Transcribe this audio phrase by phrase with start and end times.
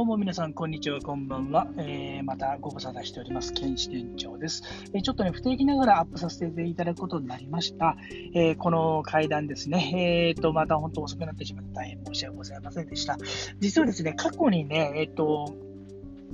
[0.00, 1.68] どうも皆さん、こんにちは、こんばんは。
[1.76, 4.62] えー、またご無沙汰しております、剣士店長です、
[4.94, 7.98] えー、ちょっとね、不定期ながらアップさせていただくことになりました。
[8.34, 13.18] えー、この階段ですね、えーと、また本当遅くなってしまって大変申し訳ございませんでした。
[13.58, 15.54] 実はですね、過去にね、えっ、と、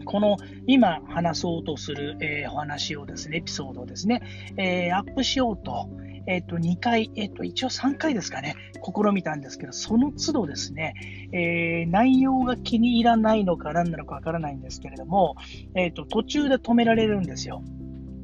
[0.04, 0.36] この
[0.68, 4.22] 今話そうとする、え、お話をですね、エピソードをですね、
[4.56, 5.88] え、アップしようと、
[6.26, 10.94] えっ、と、2回、えっ、と、一応3回ですかね、試みたんですけど、その都度ですね、
[11.32, 15.36] えー、内容が気に入らないのか何なのかわからないんですけれども、
[15.74, 17.62] えっ、と、途中で止められるんですよ。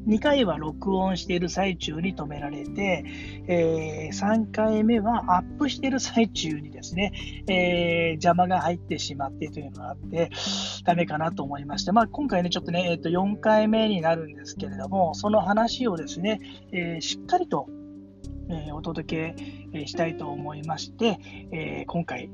[0.07, 3.05] 2回は録音している最中に止められて、
[3.47, 7.13] えー、3回目はアップしている最中にですね、
[7.47, 10.31] えー、邪魔が入ってしまってというのがあって、
[10.85, 16.41] ダメかなと思いまして、まあ、今回ね、ちょっとね、えー、と4回目になるんですけれども、その話をですね、
[16.73, 17.69] えー、しっかりと
[18.53, 21.19] え、お届けしたいと思いまして、
[21.53, 22.31] え、今回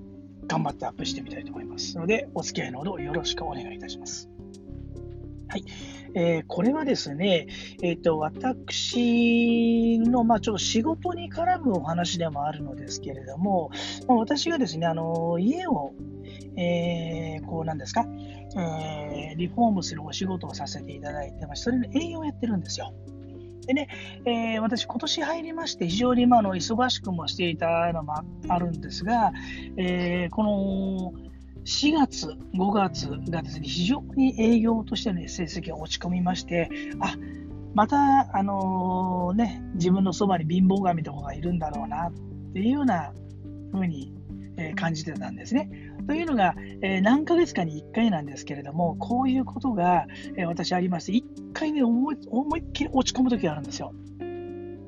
[0.47, 4.29] 頑張ってアップしてみたいと思いますので、お付き合いのほどよろしくお願いいたします。
[5.49, 5.65] はい。
[6.15, 7.47] えー、これはですね、
[7.83, 13.71] えっ、ー、と、私の、まあ、ちょっと仕事に絡むお話でもあるのですけれども、
[14.07, 15.95] まあ、私がですね、あの、家を、
[16.57, 18.07] えー、こうなんですか、
[18.57, 22.93] え、リフォームするお仕事をさせていただいてまそれの営業をやってるんですよ。
[23.69, 23.89] でね、
[24.25, 28.15] えー、私、今年入りまして、非常に今の忙しくもしていたのも
[28.49, 29.31] あるんですが、
[29.77, 31.13] えー、この
[31.67, 37.15] 4月、5月がですね、非常に営業としての、成績が落ち込みまして、あ
[37.75, 42.13] また、あのー、ね、自分のそばに貧乏神とかがいるんだろうなっ
[42.55, 43.13] ていうような
[43.71, 44.15] 風に、
[44.59, 45.71] え感じてたんですね。
[46.07, 50.07] というのが、え、何ヶ月かに1回なんですけれども、こういうことが、
[50.37, 53.95] え、私ありまして、1回ね思い、思いっきり落ち込む時があるんですよ。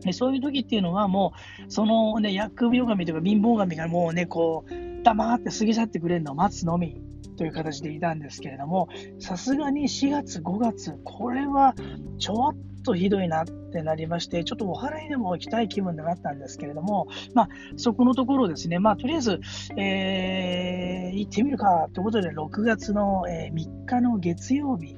[0.00, 1.32] でそういう時っていうのは、も
[1.66, 7.00] う、そのね、疫病神とか貧乏神がもうね、こう、黙って過ぎ去ってくれるのを待つのみ
[7.36, 8.88] という形でいたんですけれども、
[9.18, 11.74] さすがに4月、5月、これは
[12.18, 19.40] ちょっとひどいなっってなりまして、ちょっとお祓いでも行きたい気分になったんですけれども、まあ、そこのところですね、まあ、とりあえず、
[19.76, 24.96] えー、行ってみるかということで、6月の、え、3日の月曜日、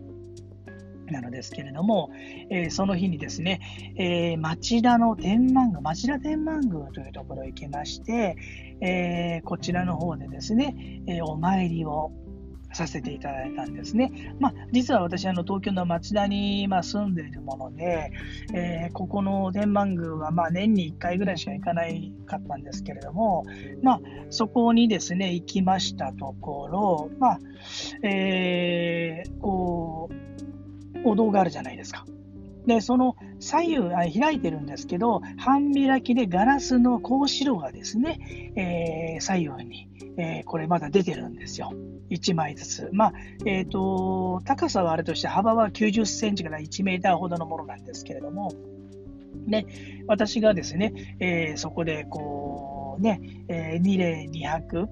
[1.10, 2.10] なのですけれども、
[2.50, 3.60] えー、その日にですね、
[3.96, 8.36] えー、町田の天満宮、町田天満宮というところへ行きまして、
[8.80, 12.12] えー、こちらの方でですね、えお参りを
[12.72, 14.34] させていただいたんですね。
[14.40, 18.12] まあ、実は私、あの東京の町田に、まあ、住んでいるもので、
[18.54, 23.44] えー、ここの天満宮は、まあ、年に1回ぐらいしか行かないかったんですけれども、
[23.82, 24.00] まあ、
[24.30, 27.38] そこにですね、行きましたところ、まあ、
[28.02, 32.04] えー、こう、お堂があるじゃないですか。
[32.66, 41.72] で、その左右あ開いてるんですけど、半開きでガラスの格子炉がですね、えー、左右に、えー、これまだ出てるんですよ。
[42.10, 42.88] 1枚ずつ。
[42.92, 43.12] まあ、
[43.44, 48.52] えっ、ー、と、高さはあれとして幅は90センチから1メーターほどのものなんですけれども、
[49.46, 49.66] ね、
[50.06, 54.88] 私がですね、えー、そこでこう、ね、えー、2例2泊、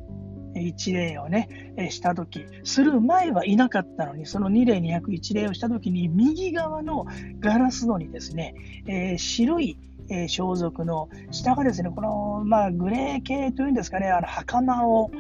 [0.55, 7.07] 1例をね、えしたとき、する前はいなかったのに、その2例201例をしたときに、右側の
[7.39, 8.55] ガラス戸にですね、
[8.87, 9.79] えー、白い
[10.11, 15.11] えー、装束の下がですね、この、まあ、グレー系というんですかね、あの袴を、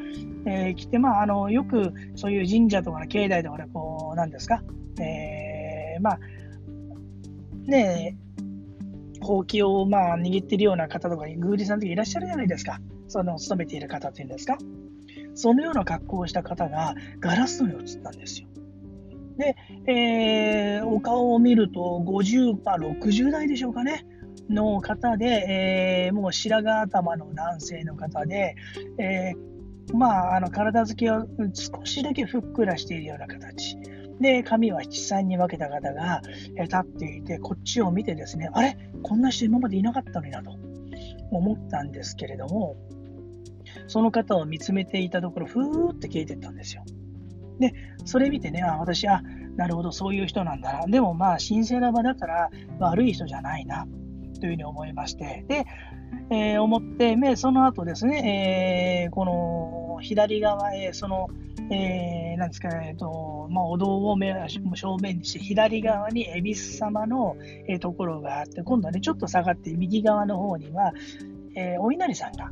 [0.46, 4.62] えー、着て、まあ、あのよくそういう神社とかの境内とかで、こう、なんですか、
[5.00, 6.18] えー、まあ、
[7.66, 8.18] ね
[9.20, 12.80] ほうきを、まあ、握っているような方とか、宮司さんとかいらっしゃるじゃないですか。
[13.06, 14.56] その、勤めている方っていうんですか。
[15.40, 18.48] そのような格好をした方が、ガラス戸に映ったんですよ。
[19.38, 19.56] で、
[19.86, 24.06] えー、お顔を見ると50、まあ、60代でしょうかね。
[24.50, 28.54] の方で、えー、もう白髪頭の男性の方で、
[28.98, 31.24] えー、まあ、あの体つきは
[31.54, 33.78] 少しだけふっくらしているような形。
[34.20, 36.20] で、髪は七三に分けた方が、
[36.56, 38.76] え立っていて、こっちを見てですね、あれ？
[39.02, 40.50] こんな人今までいなかったのになと
[41.30, 42.76] 思ったんですけれども、
[43.86, 46.84] その方を見つめていたところ、ふーって消えてったんですよ。
[47.58, 47.74] で、
[48.04, 49.22] それ見てね、あ、私、あ、
[49.56, 50.86] なるほど、そういう人なんだな。
[50.86, 53.86] でもまあ、神聖な場だから悪い人じゃないな。
[54.40, 55.66] というふうに思いまして、で、
[56.30, 61.28] えー、思って、で、その後ですね、えー、この左側へ、その、
[61.70, 67.36] えー、なんですか、えっとまあ、お堂を正面にして、左側に恵比寿様の、
[67.68, 70.92] えー、ところがあって、今度はね、ちょっと下がって、右側の方には、
[71.54, 72.50] えー、お稲荷さんが、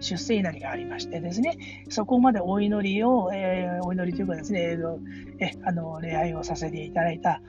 [0.00, 4.76] 出世稲荷がありましてですね、そこまでお祈りを、えー、お祈りというかですね、
[5.38, 7.40] えあの礼拝をさせていただいた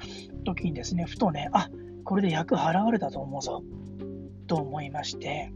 [0.46, 1.70] 時にですね、ふとね、あ
[2.04, 3.64] これで役払われたと思うぞ、
[4.48, 5.52] と思いまして、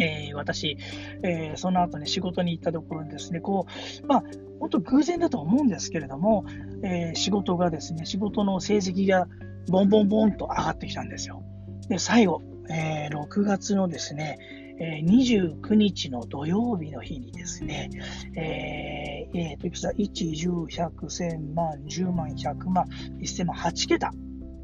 [0.00, 0.76] えー、私、
[1.22, 3.66] えー、その後ね、仕事に行ったところにですね、こ
[4.02, 4.22] う、まあ、
[4.60, 6.44] 本当偶然だと思うんですけれども、
[6.82, 9.28] えー、仕事がですね、仕事の成績が
[9.68, 11.42] ボンボンボンと上がってきたんですよ。
[11.88, 14.38] で、最後、えー、6月のですね、
[14.78, 17.90] え、29日の土曜日の日にですね、
[18.36, 22.86] えー、えー、と、いくつだ ?1、10、100、1000万、10万、100万、
[23.20, 24.12] 1000万、8桁。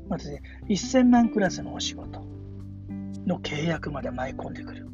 [0.09, 2.21] まずね、1000万クラスのお仕事
[3.27, 4.89] の契約まで舞い込んでくる。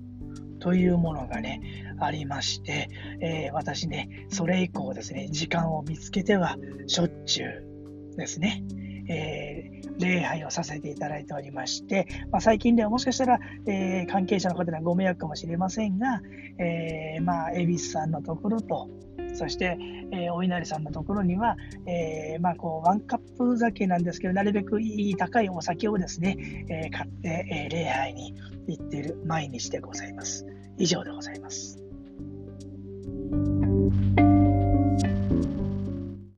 [0.58, 1.60] というものがね、
[2.00, 2.88] ありまして、
[3.20, 8.64] えー、私ね、それ以降ですね、時間を見つけてはしょっちゅうですね、
[9.08, 16.20] えー、礼拝をさせていただいておりまして、まあ、最近ではもしかしたら、えー、関係者の方にはご迷惑かもしれませんが、
[16.58, 18.88] えー、まあ、恵比寿さんのところと、
[19.35, 19.79] そして、
[20.12, 21.56] えー、お稲荷さんのところには、
[21.87, 26.37] えー、まあ、こうワンカップ酒なんですけど、なるべくいい高いお酒をですね、
[26.69, 28.35] えー、買って、え礼拝に
[28.67, 30.47] 行っている毎日でございます。
[30.79, 31.79] 以上でございます。